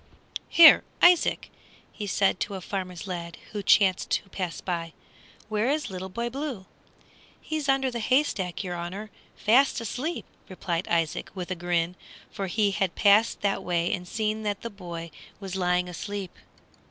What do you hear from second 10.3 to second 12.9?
replied Isaac with a grin, for he